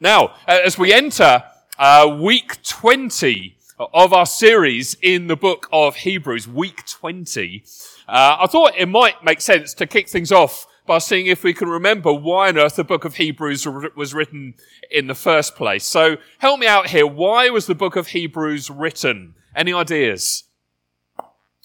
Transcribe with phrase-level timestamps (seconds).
[0.00, 1.44] Now, uh, as we enter
[1.78, 7.64] uh, week 20 of our series in the book of Hebrews, week 20,
[8.06, 11.54] uh, I thought it might make sense to kick things off by seeing if we
[11.54, 14.54] can remember why on earth the book of Hebrews was written
[14.90, 15.84] in the first place.
[15.84, 17.06] So help me out here.
[17.06, 19.34] Why was the book of Hebrews written?
[19.54, 20.44] Any ideas?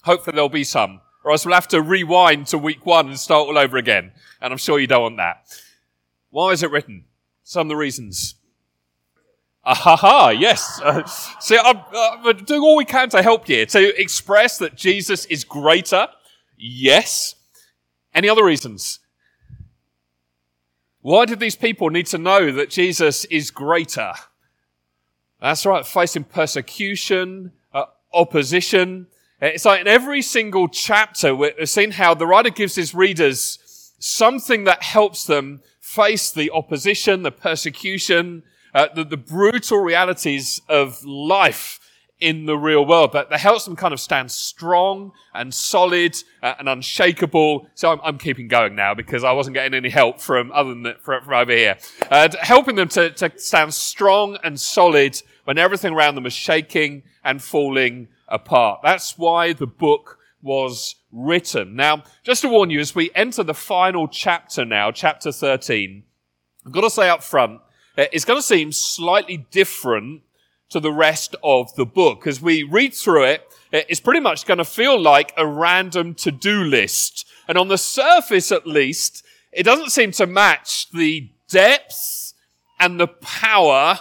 [0.04, 1.02] Hopefully there'll be some.
[1.22, 4.12] Or else we'll have to rewind to week one and start all over again.
[4.40, 5.54] And I'm sure you don't want that.
[6.30, 7.04] Why is it written?
[7.52, 8.34] Some of the reasons.
[9.64, 10.80] Aha, yes.
[10.82, 15.26] Uh, see, I'm, uh, doing all we can to help you, to express that Jesus
[15.26, 16.08] is greater.
[16.56, 17.36] Yes.
[18.14, 18.98] Any other reasons?
[21.02, 24.14] Why did these people need to know that Jesus is greater?
[25.40, 29.08] That's right, facing persecution, uh, opposition.
[29.40, 33.58] It's like in every single chapter, we're seeing how the writer gives his readers
[33.98, 35.60] something that helps them
[35.92, 38.42] face the opposition, the persecution,
[38.74, 41.78] uh, the, the, brutal realities of life
[42.18, 46.54] in the real world, but that helps them kind of stand strong and solid uh,
[46.58, 47.66] and unshakable.
[47.74, 50.84] So I'm, I'm, keeping going now because I wasn't getting any help from other than
[50.84, 51.76] the, from, from, over here.
[52.10, 57.02] Uh, helping them to, to stand strong and solid when everything around them is shaking
[57.22, 58.80] and falling apart.
[58.82, 61.76] That's why the book was written.
[61.76, 66.02] Now, just to warn you, as we enter the final chapter now, chapter 13,
[66.66, 67.60] I've got to say up front,
[67.96, 70.22] uh, it's going to seem slightly different
[70.70, 72.26] to the rest of the book.
[72.26, 76.14] As we read through it, uh, it's pretty much going to feel like a random
[76.14, 77.26] to-do list.
[77.46, 82.32] And on the surface, at least, it doesn't seem to match the depth
[82.80, 84.00] and the power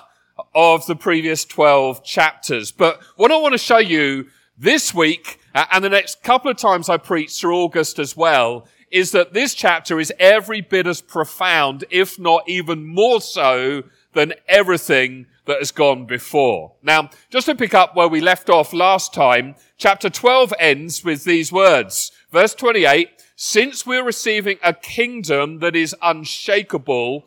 [0.56, 2.72] of the previous 12 chapters.
[2.72, 6.58] But what I want to show you this week Uh, and the next couple of
[6.58, 11.02] times I preach through August as well is that this chapter is every bit as
[11.02, 16.74] profound, if not even more so than everything that has gone before.
[16.84, 21.24] Now, just to pick up where we left off last time, chapter 12 ends with
[21.24, 22.12] these words.
[22.32, 27.26] Verse 28, since we're receiving a kingdom that is unshakable,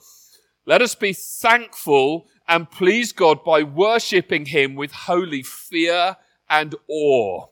[0.66, 6.16] let us be thankful and please God by worshipping him with holy fear
[6.48, 7.46] and awe.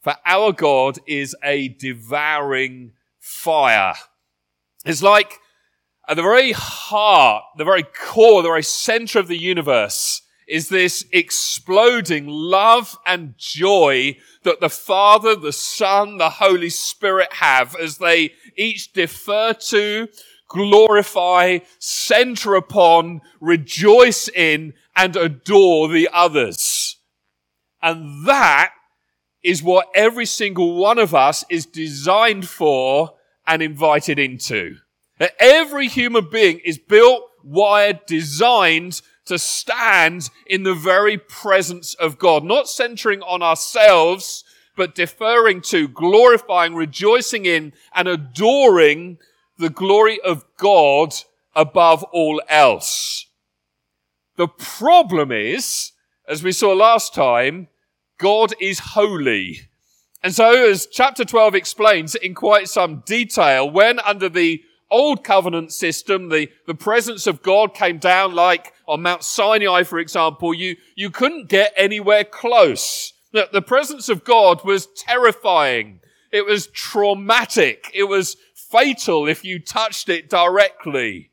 [0.00, 3.94] For our God is a devouring fire.
[4.84, 5.38] It's like
[6.08, 11.04] at the very heart, the very core, the very center of the universe is this
[11.12, 18.32] exploding love and joy that the Father, the Son, the Holy Spirit have as they
[18.56, 20.08] each defer to,
[20.48, 26.96] glorify, center upon, rejoice in, and adore the others.
[27.80, 28.72] And that
[29.42, 33.14] is what every single one of us is designed for
[33.46, 34.76] and invited into.
[35.18, 42.18] That every human being is built, wired, designed to stand in the very presence of
[42.18, 44.44] God, not centering on ourselves,
[44.76, 49.18] but deferring to, glorifying, rejoicing in, and adoring
[49.58, 51.14] the glory of God
[51.54, 53.26] above all else.
[54.36, 55.92] The problem is,
[56.26, 57.68] as we saw last time,
[58.20, 59.62] God is holy.
[60.22, 65.72] And so as chapter 12 explains in quite some detail, when under the old covenant
[65.72, 70.76] system, the, the presence of God came down like on Mount Sinai, for example, you,
[70.94, 73.14] you couldn't get anywhere close.
[73.32, 76.00] The, the presence of God was terrifying.
[76.30, 77.90] It was traumatic.
[77.94, 81.30] It was fatal if you touched it directly.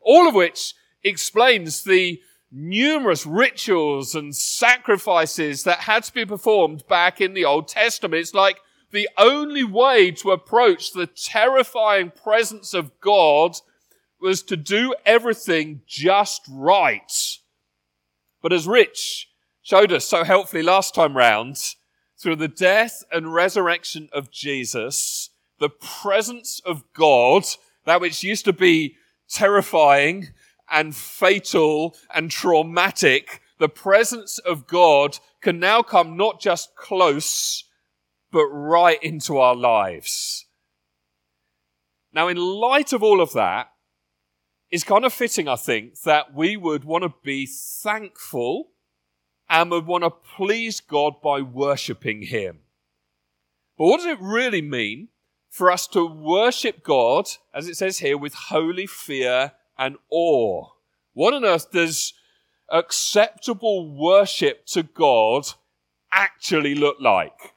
[0.00, 0.74] All of which
[1.04, 2.20] explains the
[2.54, 8.20] numerous rituals and sacrifices that had to be performed back in the Old Testament.
[8.20, 8.60] It's like
[8.92, 13.56] the only way to approach the terrifying presence of God
[14.20, 17.12] was to do everything just right.
[18.40, 19.28] But as Rich
[19.60, 21.58] showed us so helpfully last time round,
[22.16, 27.44] through the death and resurrection of Jesus, the presence of God,
[27.84, 28.94] that which used to be
[29.28, 30.28] terrifying
[30.70, 37.64] and fatal and traumatic, the presence of God can now come not just close,
[38.32, 40.46] but right into our lives.
[42.12, 43.68] Now, in light of all of that,
[44.70, 48.70] it's kind of fitting, I think, that we would want to be thankful
[49.48, 52.60] and would want to please God by worshipping Him.
[53.76, 55.08] But what does it really mean
[55.50, 60.68] for us to worship God, as it says here, with holy fear and awe.
[61.12, 62.14] What on earth does
[62.70, 65.46] acceptable worship to God
[66.12, 67.54] actually look like?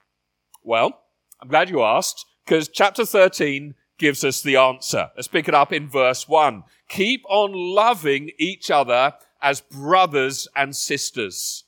[0.63, 0.99] Well,
[1.41, 5.09] I'm glad you asked, because chapter 13 gives us the answer.
[5.15, 6.63] Let's pick it up in verse 1.
[6.89, 11.63] Keep on loving each other as brothers and sisters.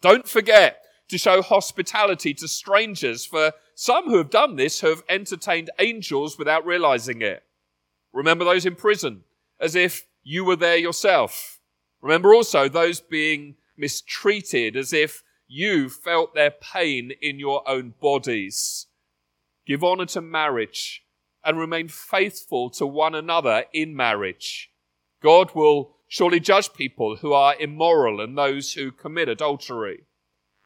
[0.00, 5.70] Don't forget to show hospitality to strangers, for some who have done this have entertained
[5.78, 7.42] angels without realizing it.
[8.12, 9.24] Remember those in prison,
[9.64, 11.58] as if you were there yourself.
[12.02, 18.86] Remember also those being mistreated, as if you felt their pain in your own bodies.
[19.66, 21.02] Give honor to marriage
[21.42, 24.70] and remain faithful to one another in marriage.
[25.22, 30.04] God will surely judge people who are immoral and those who commit adultery.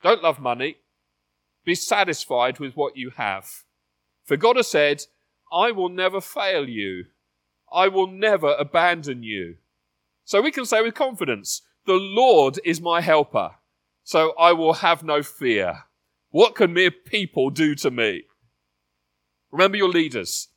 [0.02, 0.78] Don't love money.
[1.64, 3.62] Be satisfied with what you have.
[4.24, 5.04] For God has said,
[5.52, 7.04] I will never fail you.
[7.72, 9.56] I will never abandon you.
[10.24, 13.52] So we can say with confidence, the Lord is my helper.
[14.04, 15.84] So I will have no fear.
[16.30, 18.24] What can mere people do to me?
[19.50, 20.48] Remember your leaders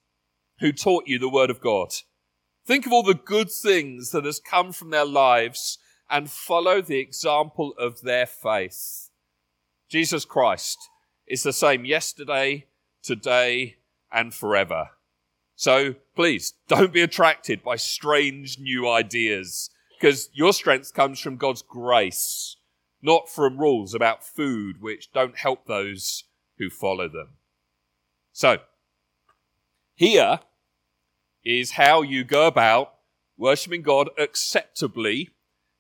[0.60, 1.90] who taught you the word of God.
[2.66, 5.80] Think of all the good things that has come from their lives
[6.10, 9.10] and follow the example of their faith.
[9.90, 10.78] Jesus Christ
[11.28, 12.68] is the same yesterday,
[13.02, 13.78] today,
[14.12, 14.90] and forever.
[15.62, 21.62] So please don't be attracted by strange new ideas because your strength comes from God's
[21.62, 22.58] grace,
[23.04, 26.24] not from rules about food which don't help those
[26.58, 27.34] who follow them.
[28.32, 28.58] So
[29.94, 30.40] here
[31.46, 32.96] is how you go about
[33.38, 35.30] worshipping God acceptably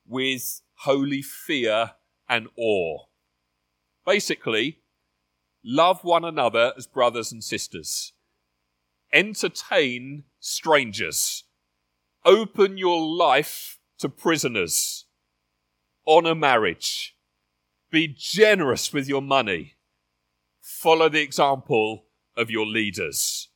[0.07, 1.93] with holy fear
[2.29, 3.05] and awe.
[4.05, 4.77] Basically,
[5.65, 8.13] love one another as brothers and sisters.
[9.13, 11.43] Entertain strangers.
[12.25, 15.05] Open your life to prisoners.
[16.07, 17.15] Honor marriage.
[17.91, 19.75] Be generous with your money.
[20.61, 22.05] Follow the example
[22.37, 23.49] of your leaders.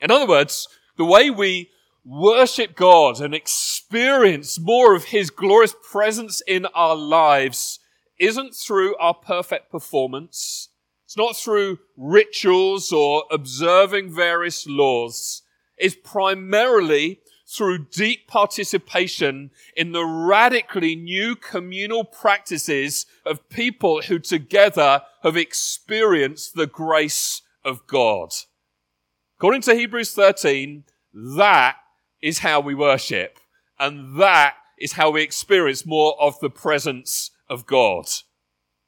[0.00, 1.70] In other words, the way we
[2.04, 7.78] worship God and experience more of His glorious presence in our lives
[8.18, 10.68] isn't through our perfect performance.
[11.12, 15.42] It's not through rituals or observing various laws.
[15.76, 25.02] It's primarily through deep participation in the radically new communal practices of people who together
[25.22, 28.30] have experienced the grace of God.
[29.36, 30.84] According to Hebrews 13,
[31.36, 31.76] that
[32.22, 33.38] is how we worship.
[33.78, 38.06] And that is how we experience more of the presence of God.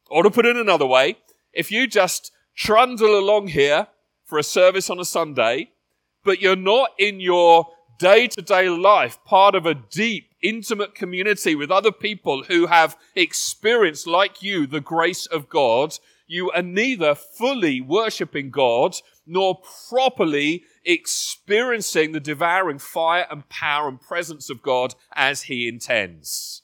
[0.09, 1.19] Or to put it another way,
[1.55, 3.89] if you just trundle along here
[4.25, 5.71] for a service on a Sunday,
[6.25, 7.67] but you're not in your
[7.99, 12.97] day to day life part of a deep, intimate community with other people who have
[13.15, 18.97] experienced, like you, the grace of God, you are neither fully worshipping God
[19.27, 26.63] nor properly experiencing the devouring fire and power and presence of God as He intends.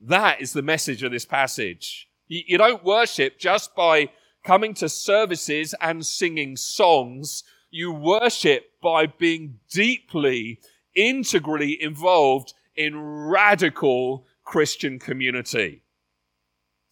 [0.00, 2.09] That is the message of this passage.
[2.32, 4.10] You don't worship just by
[4.44, 7.42] coming to services and singing songs.
[7.72, 10.60] You worship by being deeply,
[10.94, 15.82] integrally involved in radical Christian community.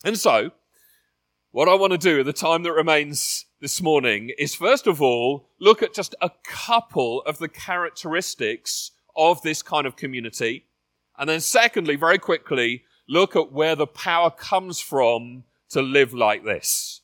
[0.04, 0.50] And so,
[1.52, 5.00] what I want to do at the time that remains this morning is first of
[5.00, 10.64] all, look at just a couple of the characteristics of this kind of community.
[11.16, 16.44] And then secondly, very quickly, look at where the power comes from to live like
[16.44, 17.00] this.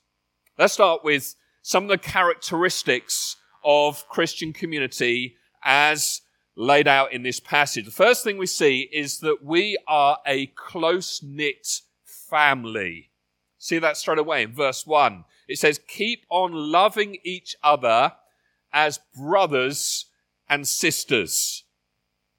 [0.58, 6.20] Let's start with some of the characteristics of Christian community as
[6.56, 7.86] laid out in this passage.
[7.86, 13.10] The first thing we see is that we are a close knit family.
[13.58, 15.24] See that straight away in verse 1.
[15.48, 18.12] It says, Keep on loving each other
[18.72, 20.06] as brothers
[20.48, 21.64] and sisters.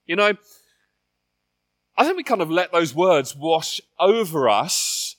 [0.06, 0.34] You know,
[1.98, 5.16] I think we kind of let those words wash over us.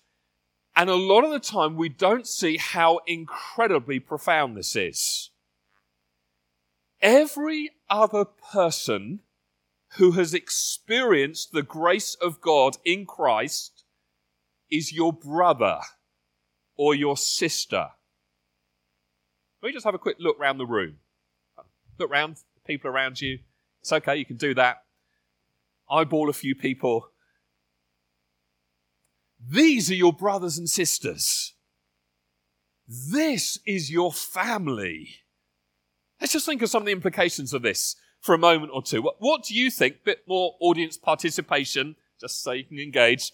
[0.75, 5.31] And a lot of the time we don't see how incredibly profound this is.
[7.01, 9.21] Every other person
[9.97, 13.85] who has experienced the grace of God in Christ
[14.71, 15.81] is your brother
[16.77, 17.89] or your sister.
[19.63, 20.97] Let me just have a quick look around the room.
[21.99, 23.39] Look around, people around you.
[23.81, 24.83] It's okay, you can do that.
[25.91, 27.09] Eyeball a few people.
[29.49, 31.55] These are your brothers and sisters.
[32.89, 35.17] This is your family.
[36.21, 39.03] Let's just think of some of the implications of this for a moment or two.
[39.03, 40.05] What, what do you think?
[40.05, 43.33] Bit more audience participation, just so you can engage.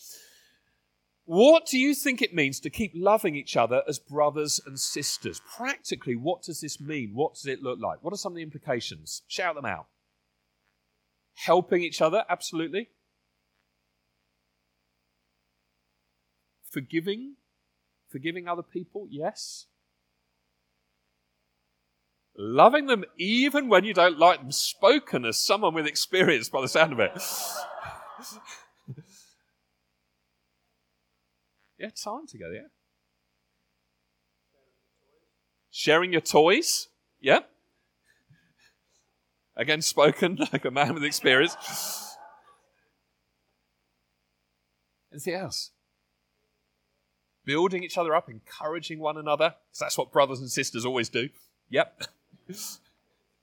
[1.24, 5.40] What do you think it means to keep loving each other as brothers and sisters?
[5.56, 7.12] Practically, what does this mean?
[7.14, 8.02] What does it look like?
[8.02, 9.22] What are some of the implications?
[9.28, 9.86] Shout them out.
[11.34, 12.90] Helping each other, absolutely.
[16.70, 17.36] Forgiving?
[18.10, 19.06] Forgiving other people?
[19.10, 19.66] Yes.
[22.36, 26.68] Loving them even when you don't like them, spoken as someone with experience by the
[26.68, 27.12] sound of it.
[31.78, 32.68] yeah, time together, yeah.
[35.70, 36.88] Sharing your toys,
[37.20, 37.40] yeah.
[39.56, 41.56] Again, spoken like a man with experience.
[45.12, 45.70] Anything else?
[47.44, 51.28] Building each other up, encouraging one another, because that's what brothers and sisters always do.
[51.68, 52.02] Yep.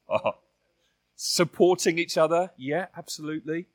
[0.10, 0.32] oh.
[1.16, 3.68] Supporting each other, yeah, absolutely.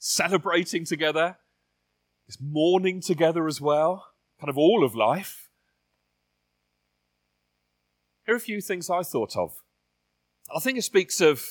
[0.00, 1.36] Celebrating together,
[2.26, 4.06] is mourning together as well,
[4.40, 5.48] kind of all of life.
[8.26, 9.62] Here are a few things I thought of.
[10.54, 11.44] I think it speaks of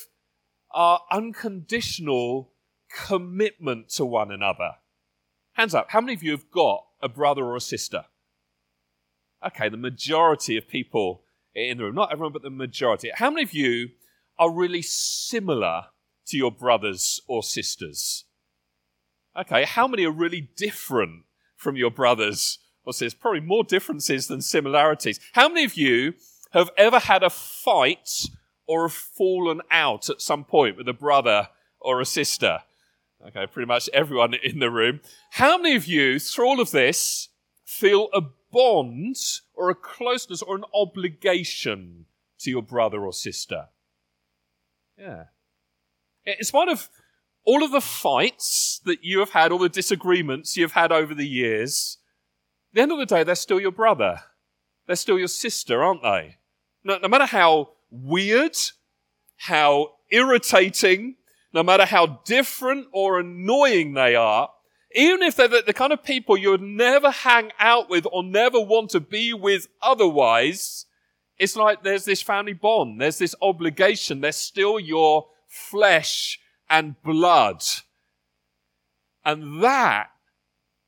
[0.70, 2.52] our unconditional
[3.06, 4.72] commitment to one another.
[5.54, 8.06] Hands up, how many of you have got a brother or a sister?
[9.44, 11.22] Okay, the majority of people
[11.54, 13.10] in the room, not everyone, but the majority.
[13.14, 13.90] How many of you
[14.38, 15.86] are really similar
[16.26, 18.24] to your brothers or sisters?
[19.38, 21.24] Okay, how many are really different
[21.56, 23.14] from your brothers or sisters?
[23.14, 25.20] Probably more differences than similarities.
[25.32, 26.14] How many of you
[26.52, 28.26] have ever had a fight
[28.66, 31.48] or have fallen out at some point with a brother
[31.80, 32.60] or a sister?
[33.26, 35.00] Okay, pretty much everyone in the room.
[35.32, 37.28] How many of you, through all of this,
[37.64, 38.20] feel a
[38.52, 39.16] bond
[39.54, 42.06] or a closeness or an obligation
[42.40, 43.68] to your brother or sister?
[44.98, 45.24] Yeah.
[46.26, 46.88] In spite of
[47.44, 51.28] all of the fights that you have had, all the disagreements you've had over the
[51.28, 51.98] years,
[52.70, 54.20] at the end of the day, they're still your brother.
[54.86, 56.36] They're still your sister, aren't they?
[56.82, 57.70] No, no matter how
[58.02, 58.56] weird,
[59.36, 61.16] how irritating,
[61.52, 64.50] no matter how different or annoying they are,
[64.94, 68.60] even if they're the, kind of people you would never hang out with or never
[68.60, 70.86] want to be with otherwise,
[71.38, 76.38] it's like there's this family bond, there's this obligation, they're still your flesh
[76.70, 77.62] and blood.
[79.24, 80.08] And that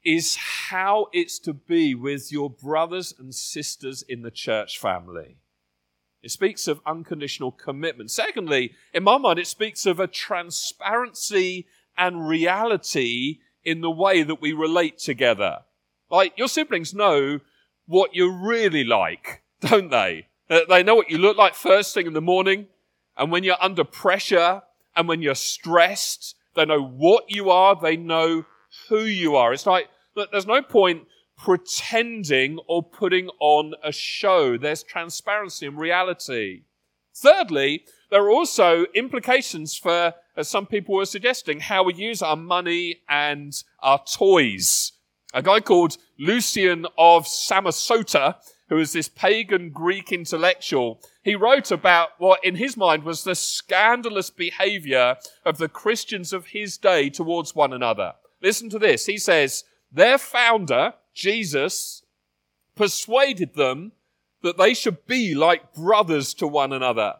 [0.04, 5.38] is how it's to be with your brothers and sisters in the church family.
[6.22, 8.10] It speaks of unconditional commitment.
[8.10, 14.40] Secondly, in my mind, it speaks of a transparency and reality in the way that
[14.40, 15.60] we relate together.
[16.10, 17.40] Like, your siblings know
[17.86, 20.26] what you're really like, don't they?
[20.48, 22.66] They know what you look like first thing in the morning,
[23.16, 24.62] and when you're under pressure,
[24.94, 28.44] and when you're stressed, they know what you are, they know
[28.88, 29.52] who you are.
[29.52, 34.56] It's like, look, there's no point pretending or putting on a show.
[34.56, 36.62] There's transparency and reality.
[37.14, 42.36] Thirdly, there are also implications for, as some people were suggesting, how we use our
[42.36, 44.92] money and our toys.
[45.32, 48.36] A guy called Lucian of Samosata,
[48.68, 53.34] who was this pagan Greek intellectual, he wrote about what in his mind was the
[53.34, 58.12] scandalous behavior of the Christians of his day towards one another.
[58.42, 59.06] Listen to this.
[59.06, 62.04] He says, their founder, Jesus
[62.76, 63.92] persuaded them
[64.42, 67.14] that they should be like brothers to one another.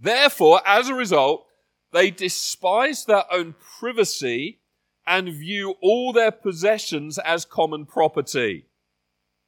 [0.00, 1.46] Therefore, as a result,
[1.92, 4.60] they despise their own privacy
[5.06, 8.66] and view all their possessions as common property.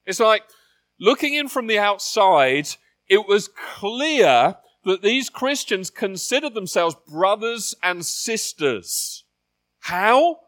[0.05, 0.43] It's like
[1.01, 2.69] looking in from the outside,
[3.09, 9.25] it was clear that these Christians considered themselves brothers and sisters.
[9.81, 10.41] How?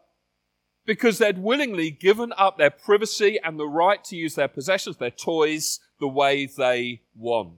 [0.87, 5.11] Because they'd willingly given up their privacy and the right to use their possessions, their
[5.11, 7.55] toys, the way they want.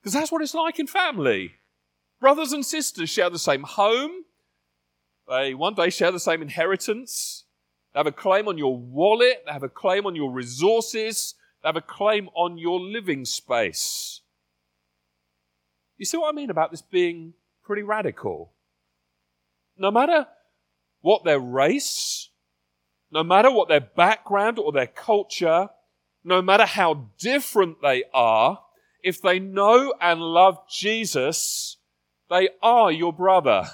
[0.00, 1.54] Because that's what it's like in family.
[2.20, 4.24] Brothers and sisters share the same home.
[5.26, 7.44] They one day share the same inheritance.
[7.94, 9.42] They have a claim on your wallet.
[9.46, 11.34] They have a claim on your resources.
[11.62, 14.20] They have a claim on your living space.
[15.96, 17.32] You see what I mean about this being
[17.64, 18.52] pretty radical?
[19.78, 20.26] No matter
[21.06, 22.30] what their race,
[23.12, 25.68] no matter what their background or their culture,
[26.24, 28.58] no matter how different they are,
[29.04, 31.76] if they know and love Jesus,
[32.28, 33.68] they are your brother.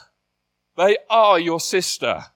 [0.76, 2.26] They are your sister.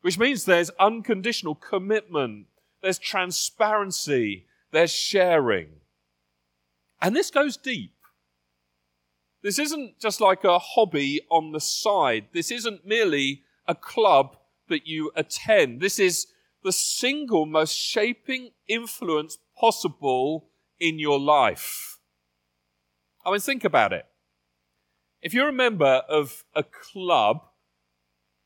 [0.00, 2.46] Which means there's unconditional commitment.
[2.82, 4.46] There's transparency.
[4.72, 5.68] There's sharing.
[7.00, 7.94] And this goes deep.
[9.42, 12.26] This isn't just like a hobby on the side.
[12.32, 14.36] This isn't merely a club
[14.68, 15.80] that you attend.
[15.80, 16.26] This is
[16.62, 21.98] the single most shaping influence possible in your life.
[23.24, 24.06] I mean, think about it.
[25.22, 27.42] If you're a member of a club,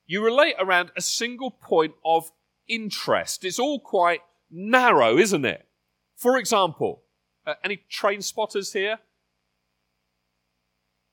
[0.07, 2.31] you relate around a single point of
[2.69, 3.45] interest.
[3.45, 5.67] It's all quite narrow, isn't it?
[6.17, 7.03] For example,
[7.47, 8.99] uh, any train spotters here?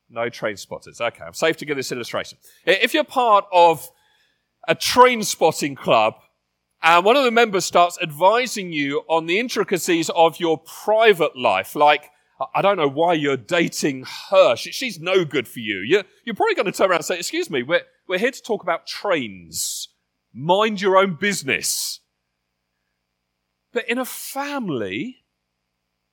[0.09, 1.01] No train spotters.
[1.01, 2.37] Okay, I'm safe to give this illustration.
[2.65, 3.89] If you're part of
[4.67, 6.15] a train spotting club,
[6.83, 11.75] and one of the members starts advising you on the intricacies of your private life,
[11.75, 12.11] like,
[12.53, 14.55] I don't know why you're dating her.
[14.55, 15.79] She's no good for you.
[15.79, 18.41] You're, you're probably going to turn around and say, excuse me, we're, we're here to
[18.43, 19.89] talk about trains.
[20.33, 21.99] Mind your own business.
[23.73, 25.23] But in a family,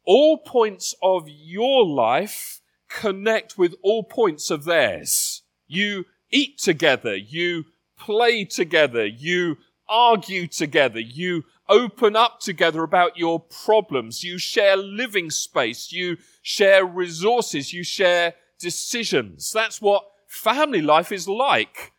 [0.06, 5.42] all points of your life connect with all points of theirs.
[5.66, 7.14] You eat together.
[7.14, 7.64] You
[7.98, 9.06] play together.
[9.06, 9.58] You
[9.88, 11.00] argue together.
[11.00, 14.22] You open up together about your problems.
[14.22, 15.92] You share living space.
[15.92, 17.72] You share resources.
[17.72, 19.52] You share decisions.
[19.52, 21.92] That's what family life is like.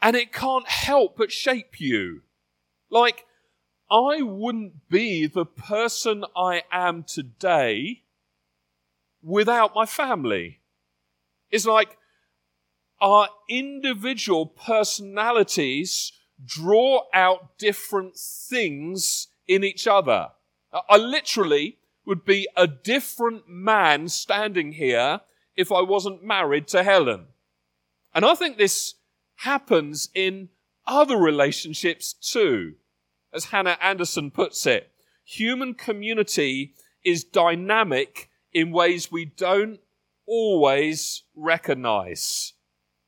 [0.00, 2.22] And it can't help but shape you.
[2.90, 3.24] Like,
[3.90, 8.02] I wouldn't be the person I am today
[9.22, 10.60] without my family.
[11.50, 11.96] It's like
[13.04, 16.10] our individual personalities
[16.42, 20.28] draw out different things in each other.
[20.88, 25.20] I literally would be a different man standing here
[25.54, 27.26] if I wasn't married to Helen.
[28.14, 28.94] And I think this
[29.36, 30.48] happens in
[30.86, 32.76] other relationships too.
[33.34, 34.90] As Hannah Anderson puts it,
[35.24, 36.72] human community
[37.04, 39.80] is dynamic in ways we don't
[40.26, 42.54] always recognize.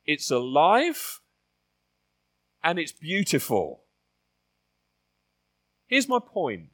[0.06, 1.20] It's alive
[2.62, 3.82] and it's beautiful.
[5.88, 6.68] Here's my point.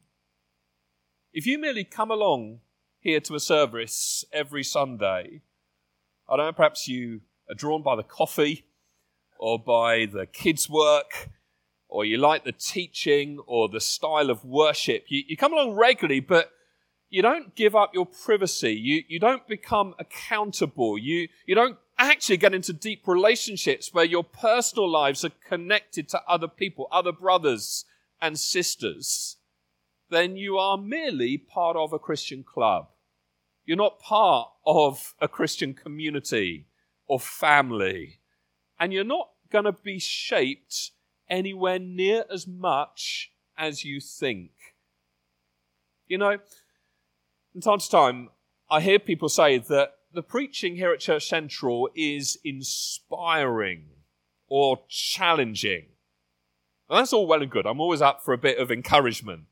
[1.33, 2.59] If you merely come along
[2.99, 5.41] here to a service every Sunday,
[6.29, 8.65] I don't know, perhaps you are drawn by the coffee
[9.39, 11.29] or by the kids' work
[11.89, 15.05] or you like the teaching or the style of worship.
[15.09, 16.51] You, you come along regularly, but
[17.09, 18.73] you don't give up your privacy.
[18.73, 20.97] You, you don't become accountable.
[20.97, 26.21] You, you don't actually get into deep relationships where your personal lives are connected to
[26.27, 27.85] other people, other brothers
[28.21, 29.37] and sisters,
[30.09, 32.87] then you are merely part of a Christian club.
[33.65, 36.67] You're not part of a Christian community
[37.07, 38.19] or family.
[38.79, 40.91] And you're not going to be shaped
[41.29, 44.51] anywhere near as much as you think.
[46.07, 46.37] You know,
[47.51, 48.29] from time to time,
[48.69, 53.87] I hear people say that the preaching here at Church Central is inspiring
[54.47, 55.87] or challenging.
[56.89, 57.65] And that's all well and good.
[57.65, 59.45] I'm always up for a bit of encouragement.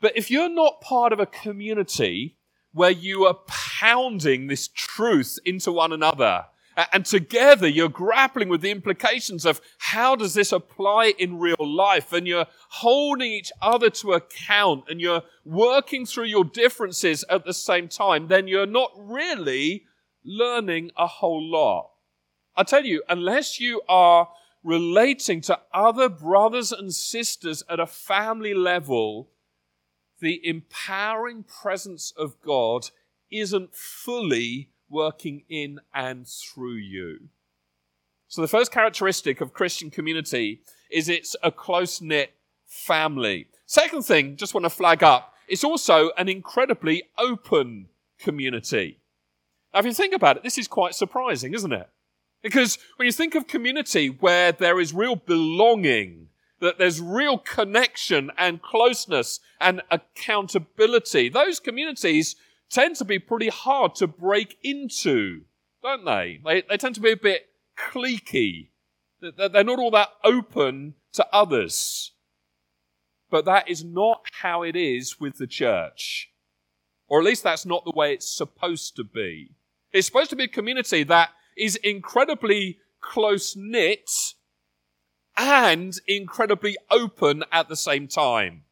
[0.00, 2.38] But if you're not part of a community
[2.72, 6.46] where you are pounding this truth into one another,
[6.92, 12.12] and together you're grappling with the implications of how does this apply in real life?
[12.12, 17.54] And you're holding each other to account and you're working through your differences at the
[17.54, 19.84] same time, then you're not really
[20.24, 21.90] learning a whole lot.
[22.56, 24.28] I tell you, unless you are
[24.62, 29.30] relating to other brothers and sisters at a family level,
[30.20, 32.90] the empowering presence of God
[33.30, 37.28] isn't fully working in and through you.
[38.28, 42.34] So, the first characteristic of Christian community is it's a close knit
[42.66, 43.48] family.
[43.66, 49.00] Second thing, just want to flag up, it's also an incredibly open community.
[49.72, 51.88] Now, if you think about it, this is quite surprising, isn't it?
[52.42, 56.28] Because when you think of community where there is real belonging,
[56.60, 62.36] that there's real connection and closeness and accountability, those communities
[62.72, 65.42] tend to be pretty hard to break into,
[65.82, 66.40] don't they?
[66.44, 67.46] They, they tend to be a bit
[67.78, 68.70] cliquey.
[69.20, 72.12] They're not all that open to others.
[73.30, 76.30] But that is not how it is with the church.
[77.06, 79.54] Or at least that's not the way it's supposed to be.
[79.92, 84.10] It's supposed to be a community that is incredibly close knit
[85.36, 88.62] and incredibly open at the same time.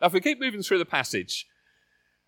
[0.00, 1.46] Now, if we keep moving through the passage,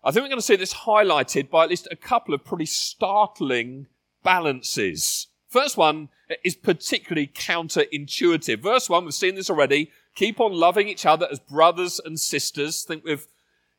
[0.03, 2.65] I think we're going to see this highlighted by at least a couple of pretty
[2.65, 3.87] startling
[4.21, 5.27] balances.
[5.47, 6.09] First one
[6.43, 8.61] is particularly counterintuitive.
[8.61, 9.91] Verse one, we've seen this already.
[10.15, 12.85] Keep on loving each other as brothers and sisters.
[12.85, 13.27] I think we've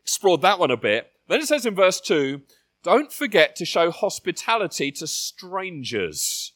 [0.01, 1.11] explored that one a bit.
[1.29, 2.43] Then it says in verse two,
[2.83, 6.53] don't forget to show hospitality to strangers.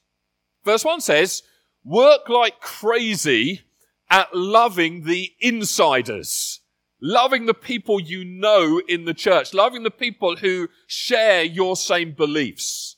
[0.64, 1.42] Verse one says,
[1.85, 3.62] work like crazy
[4.11, 6.58] at loving the insiders
[7.01, 12.13] loving the people you know in the church, loving the people who share your same
[12.13, 12.97] beliefs.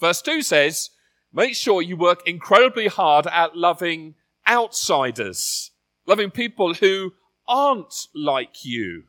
[0.00, 0.90] Verse 2 says,
[1.32, 4.14] make sure you work incredibly hard at loving
[4.48, 5.70] outsiders.
[6.06, 7.12] loving people who
[7.48, 9.04] aren't like you,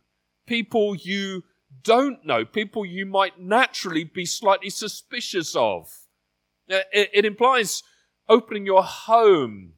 [0.45, 1.43] people you
[1.83, 5.89] don't know, people you might naturally be slightly suspicious of.
[6.67, 7.83] It, implies
[8.27, 9.73] opening your home,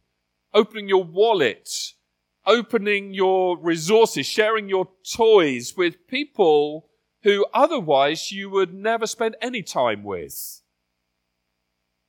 [0.54, 1.70] opening your wallet,
[2.46, 6.88] opening your resources, sharing your toys with people
[7.24, 10.62] who otherwise you would never spend any time with.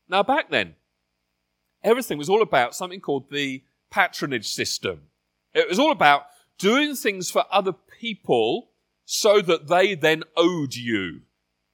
[0.09, 0.75] Now, back then,
[1.83, 5.03] everything was all about something called the patronage system.
[5.53, 6.27] It was all about
[6.59, 8.71] doing things for other people
[9.05, 11.23] so that they then owed you.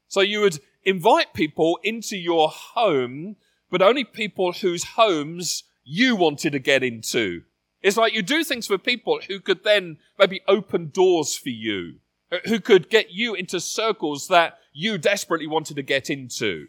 [0.09, 3.37] So you would invite people into your home,
[3.71, 7.43] but only people whose homes you wanted to get into.
[7.87, 12.01] It's like you do things for people who could then maybe open doors for you,
[12.33, 16.67] uh, who could get you into circles that you desperately wanted to get into.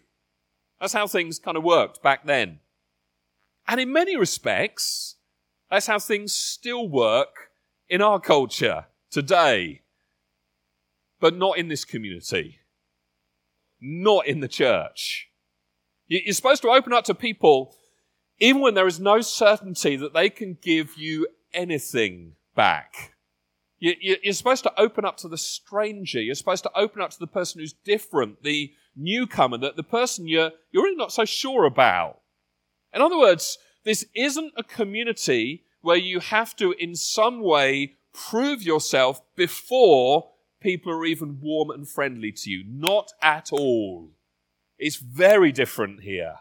[0.79, 2.59] That's how things kind of worked back then.
[3.67, 5.15] And in many respects,
[5.71, 7.49] that's how things still work
[7.89, 9.81] in our culture today.
[11.19, 12.59] But not in this community.
[13.81, 15.29] Not in the church.
[16.05, 17.73] You're supposed to open up to people
[18.39, 23.13] even when there is no certainty that they can give you anything back.
[23.79, 26.19] You're supposed to open up to the stranger.
[26.19, 30.27] You're supposed to open up to the person who's different, the newcomer, the, the person
[30.27, 32.21] you're, you're really not so sure about.
[32.93, 38.63] In other words, this isn't a community where you have to, in some way, prove
[38.63, 42.63] yourself before people are even warm and friendly to you.
[42.67, 44.09] Not at all.
[44.79, 46.37] It's very different here.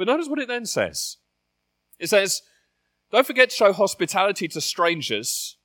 [0.00, 1.18] But notice what it then says.
[1.98, 2.40] It says,
[3.12, 5.58] don't forget to show hospitality to strangers.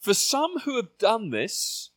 [0.00, 1.92] For some who have done this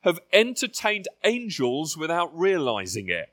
[0.00, 3.32] have entertained angels without realizing it.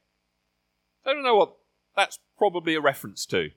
[1.04, 1.56] I don't know what
[1.96, 3.50] that's probably a reference to.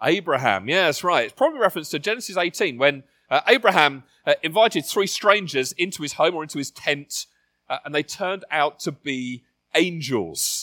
[0.00, 1.24] Abraham, that's right.
[1.24, 6.02] It's probably a reference to Genesis 18 when uh, Abraham uh, invited three strangers into
[6.02, 7.26] his home or into his tent,
[7.68, 9.42] uh, and they turned out to be
[9.74, 10.57] angels.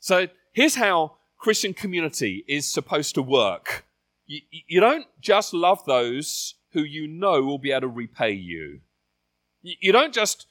[0.00, 3.84] So here's how Christian community is supposed to work.
[4.26, 8.80] You, you don't just love those who you know will be able to repay you.
[9.62, 10.46] You don't just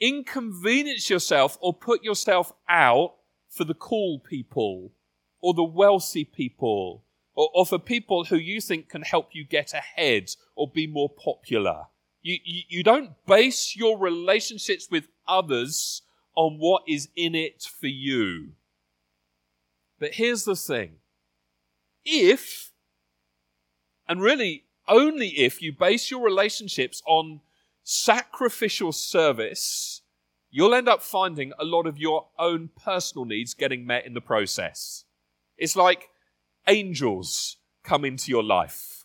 [0.00, 3.14] inconvenience yourself or put yourself out
[3.48, 4.92] for the cool people
[5.40, 9.74] or the wealthy people or, or for people who you think can help you get
[9.74, 11.86] ahead or be more popular.
[12.20, 16.02] You, you, you don't base your relationships with others
[16.36, 18.52] on what is in it for you.
[20.02, 20.96] But here's the thing.
[22.04, 22.72] If,
[24.08, 27.40] and really only if you base your relationships on
[27.84, 30.02] sacrificial service,
[30.50, 34.20] you'll end up finding a lot of your own personal needs getting met in the
[34.20, 35.04] process.
[35.56, 36.08] It's like
[36.66, 39.04] angels come into your life.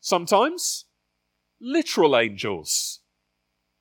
[0.00, 0.86] Sometimes,
[1.60, 2.98] literal angels.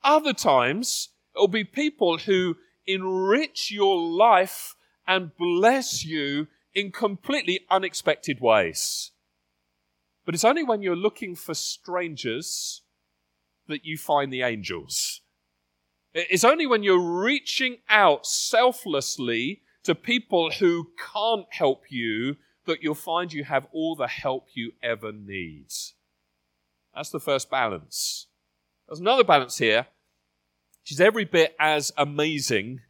[0.03, 4.75] Other times, it'll be people who enrich your life
[5.07, 9.11] and bless you in completely unexpected ways.
[10.25, 12.81] But it's only when you're looking for strangers
[13.67, 15.21] that you find the angels.
[16.13, 22.35] It's only when you're reaching out selflessly to people who can't help you
[22.65, 25.67] that you'll find you have all the help you ever need.
[26.93, 28.27] That's the first balance.
[28.87, 29.87] There's another balance here,
[30.81, 32.81] which is every bit as amazing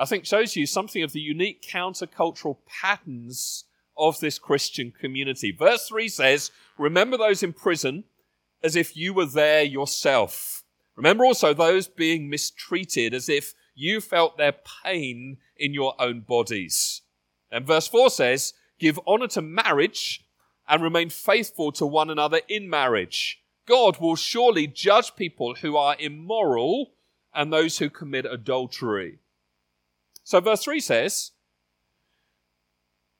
[0.00, 3.66] I think shows you something of the unique countercultural patterns
[3.98, 5.52] of this Christian community.
[5.52, 8.04] Verse 3 says, Remember those in prison
[8.62, 10.64] as if you were there yourself.
[10.96, 17.02] Remember also those being mistreated as if you felt their pain in your own bodies.
[17.52, 20.24] And verse 4 says, Give honor to marriage
[20.66, 23.42] and remain faithful to one another in marriage.
[23.66, 26.92] God will surely judge people who are immoral
[27.34, 29.18] and those who commit adultery.
[30.30, 31.32] So verse 3 says,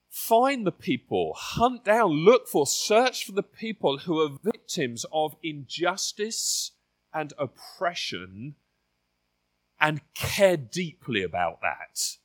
[0.09, 5.35] Find the people, hunt down, look for, search for the people who are victims of
[5.43, 6.71] injustice
[7.13, 8.55] and oppression
[9.81, 12.19] and care deeply about that.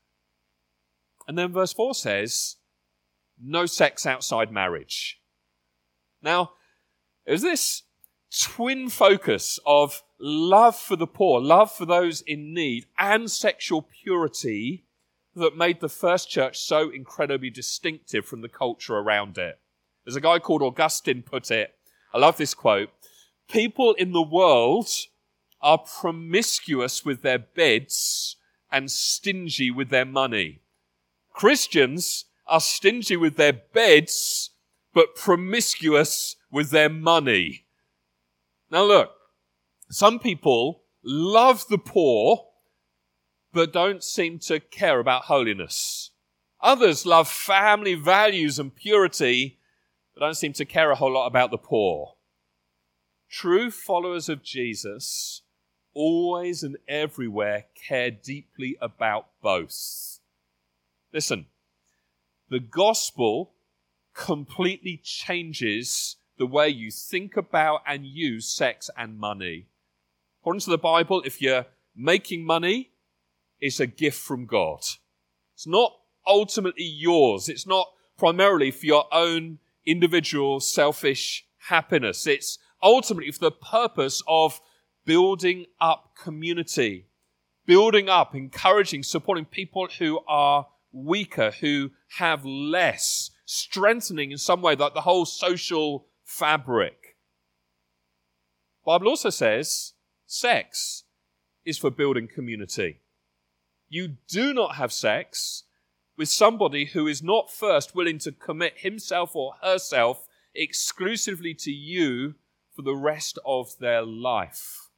[1.27, 2.57] And then verse 4 says,
[3.41, 5.19] no sex outside marriage.
[6.21, 6.51] Now,
[7.25, 7.81] is this
[8.31, 14.85] twin focus of love for the poor, love for those in need, and sexual purity
[15.35, 19.59] that made the first church so incredibly distinctive from the culture around it.
[20.07, 21.75] As a guy called Augustine put it.
[22.13, 22.89] I love this quote.
[23.49, 24.89] People in the world
[25.61, 28.37] are promiscuous with their beds
[28.71, 30.61] and stingy with their money.
[31.33, 34.51] Christians are stingy with their beds,
[34.93, 37.64] but promiscuous with their money.
[38.69, 39.11] Now look,
[39.89, 42.47] some people love the poor,
[43.53, 46.11] but don't seem to care about holiness.
[46.61, 49.59] Others love family values and purity,
[50.13, 52.15] but don't seem to care a whole lot about the poor.
[53.29, 55.41] True followers of Jesus
[55.93, 60.19] always and everywhere care deeply about both.
[61.13, 61.45] Listen,
[62.49, 63.53] the gospel
[64.13, 69.67] completely changes the way you think about and use sex and money.
[70.41, 72.91] According to the Bible, if you're making money,
[73.59, 74.79] it's a gift from God.
[75.53, 75.93] It's not
[76.27, 77.49] ultimately yours.
[77.49, 82.27] It's not primarily for your own individual selfish happiness.
[82.27, 84.59] It's ultimately for the purpose of
[85.05, 87.07] building up community,
[87.65, 94.75] building up, encouraging, supporting people who are weaker, who have less, strengthening in some way
[94.75, 97.15] like the whole social fabric.
[98.85, 99.93] Bible also says
[100.25, 101.03] sex
[101.63, 102.99] is for building community.
[103.87, 105.63] You do not have sex
[106.17, 112.35] with somebody who is not first willing to commit himself or herself exclusively to you
[112.75, 114.89] for the rest of their life.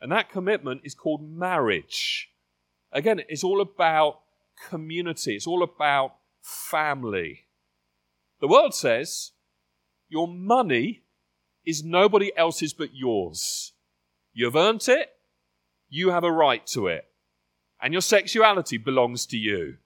[0.00, 2.30] And that commitment is called marriage.
[2.92, 4.20] Again, it's all about
[4.68, 7.46] community, it's all about family.
[8.40, 9.32] The world says
[10.14, 11.02] your money
[11.66, 13.72] is nobody else's but yours.
[14.32, 15.10] You've earned it,
[15.88, 17.04] you have a right to it,
[17.82, 19.78] and your sexuality belongs to you.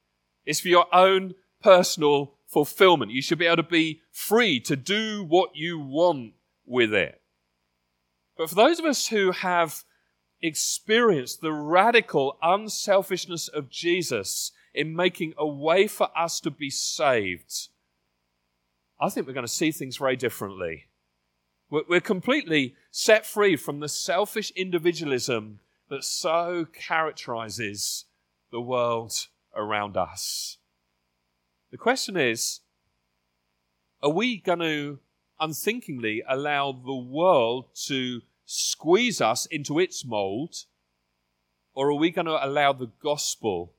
[0.45, 3.11] It's for your own personal fulfillment.
[3.11, 6.35] You should be able to be free to do what you want
[6.67, 7.23] with it.
[8.37, 9.83] But for those of us who have
[10.43, 17.71] experienced the radical unselfishness of Jesus in making a way for us to be saved,
[19.01, 20.87] I think we're going to see things very differently.
[21.71, 28.07] We're completely set free from the selfish individualism that so characterizes
[28.51, 30.57] the world around us.
[31.71, 32.61] The question is
[34.03, 34.99] are we going to
[35.41, 40.65] unthinkingly allow the world to squeeze us into its mold,
[41.75, 43.75] or are we going to allow the gospel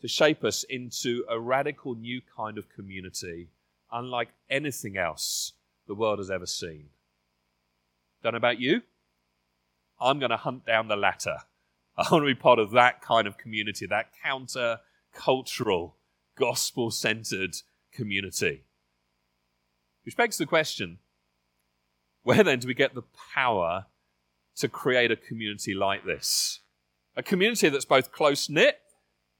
[0.00, 3.48] to shape us into a radical new kind of community,
[3.92, 5.52] unlike anything else
[5.86, 6.88] the world has ever seen?
[8.22, 8.82] Don't know about you?
[10.00, 11.38] I'm going to hunt down the latter.
[11.96, 14.78] I want to be part of that kind of community, that counter
[15.12, 15.96] cultural,
[16.36, 17.56] gospel centered
[17.92, 18.64] community.
[20.04, 20.98] Which begs the question
[22.22, 23.86] where then do we get the power
[24.56, 26.60] to create a community like this?
[27.16, 28.78] A community that's both close knit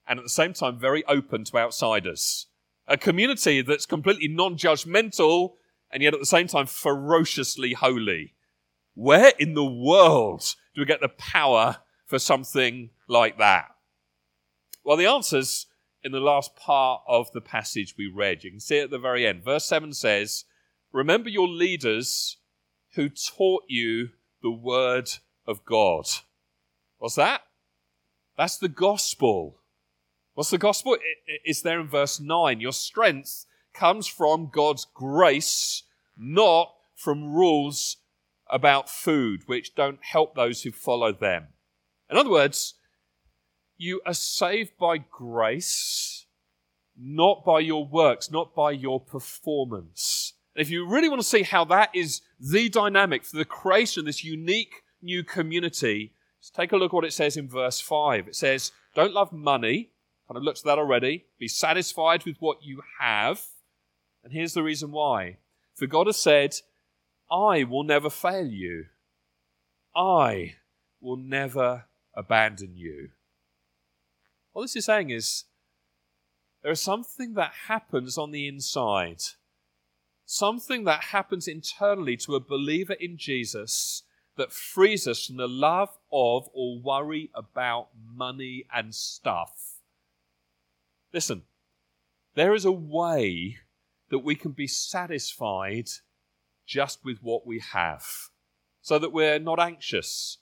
[0.07, 2.47] and at the same time very open to outsiders.
[2.89, 5.53] A community that's completely non judgmental
[5.91, 8.35] and yet at the same time ferociously holy.
[8.95, 13.67] Where in the world do we get the power for something like that?
[14.85, 15.67] Well, the answer's
[16.03, 18.43] in the last part of the passage we read.
[18.43, 19.45] You can see it at the very end.
[19.45, 20.45] Verse 7 says,
[20.93, 22.39] Remember your leaders
[22.95, 24.11] who taught you
[24.43, 25.11] the word
[25.47, 26.07] of God.
[26.99, 27.43] What's that?
[28.37, 29.58] That's the gospel.
[30.39, 30.97] What's the gospel?
[31.27, 32.61] It's there in verse 9.
[32.61, 35.83] Your strength comes from God's grace,
[36.17, 37.97] not from rules
[38.49, 41.49] about food, which don't help those who follow them.
[42.09, 42.75] In other words,
[43.79, 46.27] you are saved by grace,
[46.97, 50.35] not by your works, not by your performance.
[50.55, 54.03] And if you really want to see how that is the dynamic for the creation
[54.03, 56.13] of this unique new community,
[56.55, 58.29] take a look at what it says in verse 5.
[58.29, 59.91] It says, Don't love money.
[60.29, 61.25] Kind of looked at that already.
[61.39, 63.43] Be satisfied with what you have.
[64.23, 65.39] And here's the reason why.
[65.75, 66.57] For God has said,
[67.31, 68.87] I will never fail you.
[69.97, 70.57] I
[71.01, 73.11] will never abandon you.
[74.53, 75.45] What this is saying is
[76.63, 79.23] there is something that happens on the inside,
[80.27, 84.03] something that happens internally to a believer in Jesus
[84.37, 89.78] that frees us from the love of or worry about money and stuff.
[91.13, 91.43] Listen,
[92.35, 93.59] there is a way
[94.11, 95.89] that we can be satisfied
[96.67, 98.05] just with what we have,
[98.83, 100.39] so that we're not anxious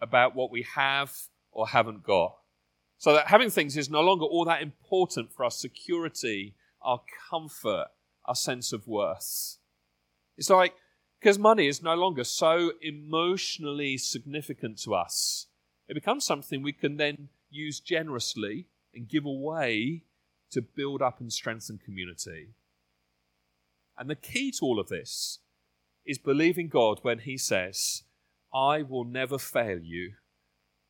[0.00, 1.12] about what we have
[1.50, 2.36] or haven't got.
[2.98, 7.86] So that having things is no longer all that important for our security, our comfort,
[8.24, 9.58] our sense of worth.
[10.36, 10.74] It's like,
[11.18, 15.46] because money is no longer so emotionally significant to us,
[15.88, 20.04] it becomes something we can then use generously and give away
[20.50, 22.54] to build up and strengthen community.
[23.98, 25.38] And the key to all of this
[26.04, 28.02] is believing God when He says,
[28.52, 30.14] I will never fail you,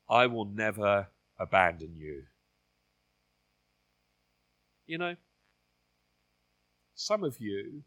[0.09, 1.07] I will never
[1.39, 2.23] abandon you.
[4.85, 5.15] You know,
[6.93, 7.83] some of you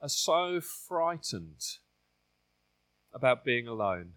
[0.00, 1.78] are so frightened
[3.12, 4.12] about being alone.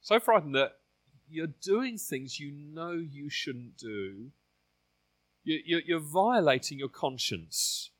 [0.00, 0.72] So frightened that
[1.30, 4.30] you're doing things you know you shouldn't do.
[5.44, 7.90] You're violating your conscience.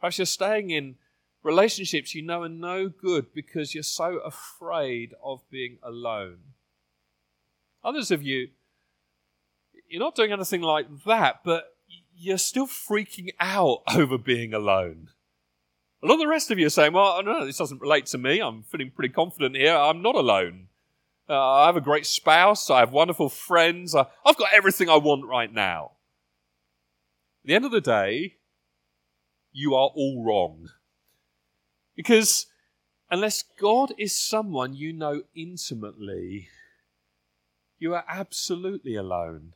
[0.00, 0.96] Perhaps you're staying in
[1.42, 6.38] relationships you know are no good because you're so afraid of being alone.
[7.84, 8.48] Others of you,
[9.88, 11.76] you're not doing anything like that, but
[12.14, 15.08] you're still freaking out over being alone.
[16.02, 18.18] A lot of the rest of you are saying, well, no, this doesn't relate to
[18.18, 18.40] me.
[18.40, 19.74] I'm feeling pretty confident here.
[19.74, 20.68] I'm not alone.
[21.30, 22.70] Uh, I have a great spouse.
[22.70, 23.94] I have wonderful friends.
[23.94, 25.92] I, I've got everything I want right now.
[27.44, 28.38] At the end of the day,
[29.52, 30.70] you are all wrong.
[31.94, 32.46] Because
[33.12, 36.48] unless God is someone you know intimately,
[37.78, 39.52] you are absolutely alone.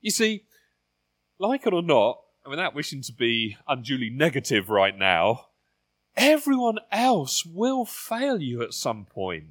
[0.00, 0.46] You see,
[1.38, 5.46] like it or not, and without wishing to be unduly negative right now,
[6.16, 9.50] everyone else will fail you at some point.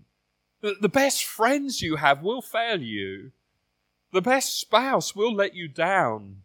[0.62, 3.32] The best friends you have will fail you.
[4.14, 6.44] The best spouse will let you down.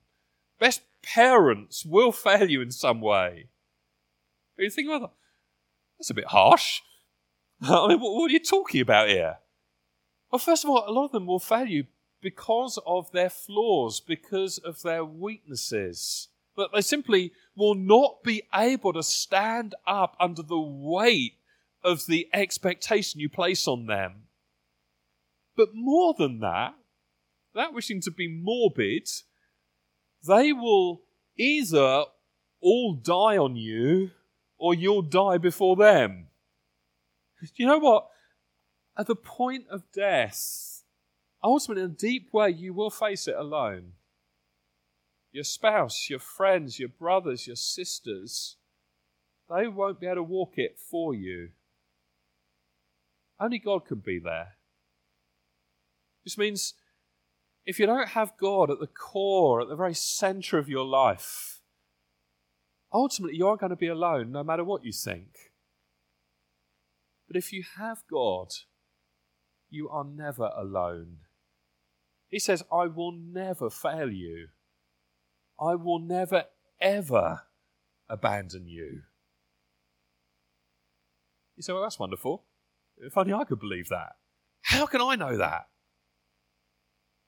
[0.58, 3.46] Best parents will fail you in some way.
[4.56, 5.12] But you think, well,
[5.98, 6.80] that's a bit harsh.
[7.62, 9.38] I mean, what are you talking about here?
[10.30, 11.84] Well, first of all, a lot of them will fail you
[12.22, 16.28] because of their flaws, because of their weaknesses.
[16.56, 21.35] That they simply will not be able to stand up under the weight
[21.86, 24.24] of the expectation you place on them.
[25.56, 26.74] But more than that,
[27.54, 29.08] without wishing to be morbid,
[30.26, 31.02] they will
[31.38, 32.04] either
[32.60, 34.10] all die on you
[34.58, 36.26] or you'll die before them.
[37.40, 38.08] Do you know what?
[38.98, 40.82] At the point of death,
[41.42, 43.92] ultimately, in a deep way, you will face it alone.
[45.30, 48.56] Your spouse, your friends, your brothers, your sisters,
[49.48, 51.50] they won't be able to walk it for you.
[53.38, 54.56] Only God can be there.
[56.24, 56.74] This means
[57.64, 61.60] if you don't have God at the core, at the very center of your life,
[62.92, 65.28] ultimately you are going to be alone no matter what you think.
[67.26, 68.48] But if you have God,
[69.68, 71.18] you are never alone.
[72.28, 74.48] He says, I will never fail you.
[75.60, 76.44] I will never,
[76.80, 77.42] ever
[78.08, 79.02] abandon you.
[81.56, 82.44] You say, well, that's wonderful.
[82.98, 84.12] If only I could believe that.
[84.62, 85.66] How can I know that?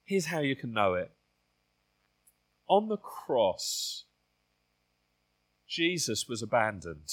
[0.05, 1.13] Here's how you can know it.
[2.69, 4.05] On the cross,
[5.69, 7.09] Jesus was abandoned.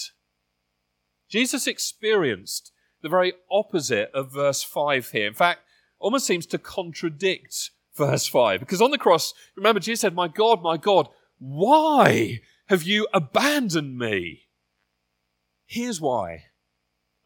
[1.30, 5.28] Jesus experienced the very opposite of verse 5 here.
[5.28, 5.62] In fact,
[6.00, 8.60] almost seems to contradict verse 5.
[8.60, 13.98] Because on the cross, remember, Jesus said, My God, my God, why have you abandoned
[13.98, 14.44] me?
[15.66, 16.46] Here's why.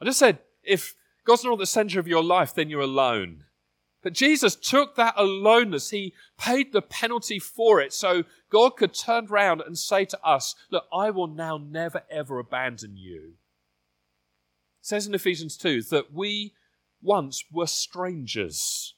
[0.02, 0.96] I just said, if
[1.30, 3.44] God's not at the center of your life, then you're alone.
[4.02, 5.92] But Jesus took that aloneness.
[5.92, 10.56] He paid the penalty for it so God could turn around and say to us,
[10.72, 13.34] Look, I will now never ever abandon you.
[14.82, 16.56] It says in Ephesians 2 that we
[17.00, 18.96] once were strangers,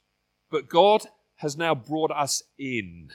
[0.49, 1.07] but God
[1.39, 3.09] has now brought us in.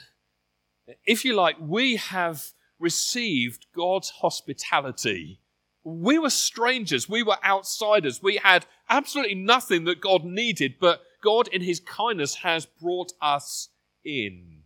[1.07, 5.39] If you like, we have received God's hospitality
[5.87, 7.07] we were strangers.
[7.07, 8.21] We were outsiders.
[8.21, 13.69] We had absolutely nothing that God needed, but God, in His kindness, has brought us
[14.03, 14.63] in.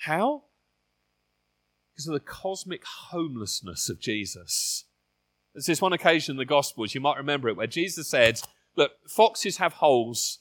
[0.00, 0.44] How?
[1.94, 4.84] Because of the cosmic homelessness of Jesus.
[5.54, 8.42] There's this one occasion in the Gospels, you might remember it, where Jesus said,
[8.76, 10.40] Look, foxes have holes,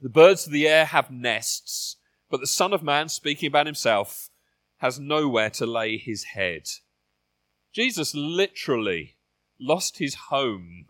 [0.00, 1.96] the birds of the air have nests,
[2.30, 4.30] but the Son of Man, speaking about himself,
[4.78, 6.62] has nowhere to lay his head.
[7.72, 9.16] Jesus literally
[9.58, 10.86] lost his home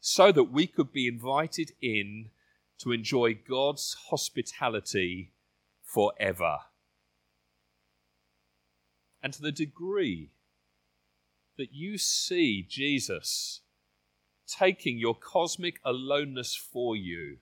[0.00, 2.30] so that we could be invited in
[2.78, 5.32] to enjoy God's hospitality
[5.82, 6.58] forever.
[9.22, 10.30] And to the degree
[11.58, 13.60] that you see Jesus
[14.46, 17.36] taking your cosmic aloneness for you,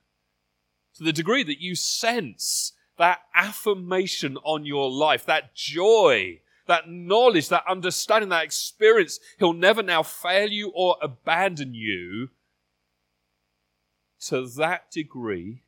[0.96, 7.48] to the degree that you sense that affirmation on your life, that joy that knowledge,
[7.48, 12.28] that understanding, that experience, He'll never now fail you or abandon you.
[14.28, 15.62] To that degree,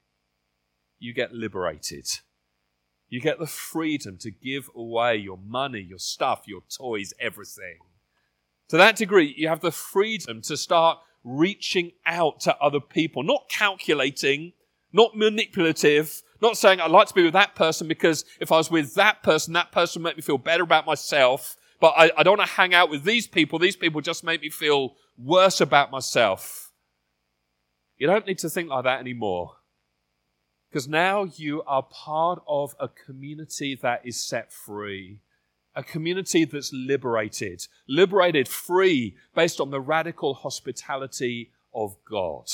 [0.99, 2.07] you get liberated.
[3.09, 7.79] You get the freedom to give away your money, your stuff, your toys, everything.
[8.69, 13.49] To that degree, you have the freedom to start reaching out to other people, not
[13.49, 14.53] calculating,
[14.93, 18.71] not manipulative, not saying I'd like to be with that person because if I was
[18.71, 21.57] with that person, that person would make me feel better about myself.
[21.81, 23.59] But I, I don't want to hang out with these people.
[23.59, 26.73] These people just make me feel worse about myself.
[27.97, 29.57] You don't need to think like that anymore.
[30.71, 35.21] Because now you are part of a community that is set free.
[35.75, 37.67] A community that's liberated.
[37.89, 42.47] Liberated, free, based on the radical hospitality of God.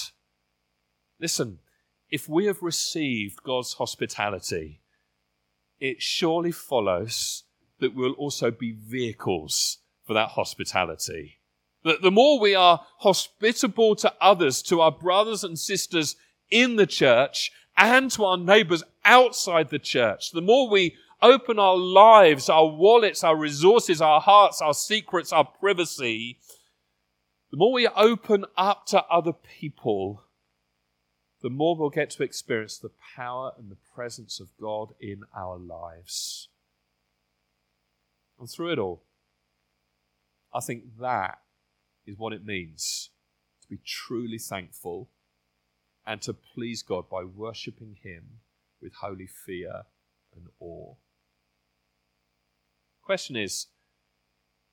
[1.20, 1.58] Listen,
[2.10, 4.80] if we have received God's hospitality,
[5.80, 7.44] it surely follows
[7.80, 11.38] that we'll also be vehicles for that hospitality.
[11.84, 16.16] That the more we are hospitable to others, to our brothers and sisters
[16.50, 21.76] in the church and to our neighbors outside the church, the more we open our
[21.76, 26.38] lives, our wallets, our resources, our hearts, our secrets, our privacy,
[27.50, 30.22] the more we open up to other people,
[31.42, 35.58] the more we'll get to experience the power and the presence of God in our
[35.58, 36.48] lives.
[38.38, 39.02] And through it all,
[40.52, 41.38] I think that
[42.06, 43.10] is what it means
[43.62, 45.10] to be truly thankful
[46.06, 48.40] and to please God by worshipping Him
[48.80, 49.82] with holy fear
[50.34, 50.94] and awe.
[53.02, 53.66] Question is,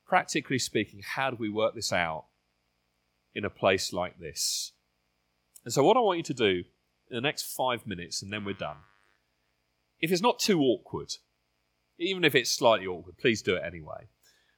[0.05, 2.25] practically speaking, how do we work this out
[3.33, 4.73] in a place like this?
[5.63, 6.63] And so, what I want you to do
[7.09, 8.77] in the next five minutes, and then we're done,
[9.99, 11.13] if it's not too awkward,
[11.97, 14.07] even if it's slightly awkward, please do it anyway.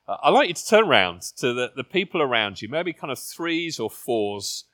[0.07, 3.11] Uh, I'd like you to turn around to the, the people around you, maybe kind
[3.11, 4.65] of threes or fours,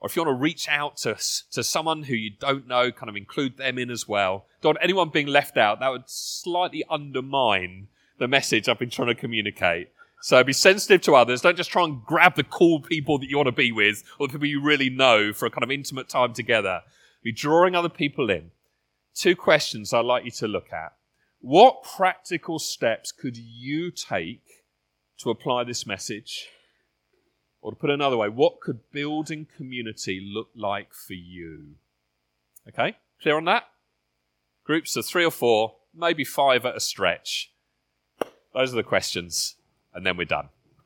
[0.00, 1.16] or if you want to reach out to,
[1.52, 4.46] to someone who you don't know, kind of include them in as well.
[4.62, 5.80] Don't anyone being left out.
[5.80, 9.90] That would slightly undermine the message I've been trying to communicate.
[10.22, 11.40] So be sensitive to others.
[11.40, 14.26] Don't just try and grab the cool people that you want to be with or
[14.26, 16.82] the people you really know for a kind of intimate time together.
[17.22, 18.50] Be drawing other people in.
[19.14, 20.92] Two questions I'd like you to look at.
[21.40, 24.42] What practical steps could you take
[25.18, 26.48] to apply this message?
[27.62, 31.76] Or to put it another way, what could building community look like for you?
[32.68, 33.64] Okay, clear on that?
[34.64, 37.52] Groups of three or four, maybe five at a stretch.
[38.54, 39.56] Those are the questions,
[39.94, 40.48] and then we're done.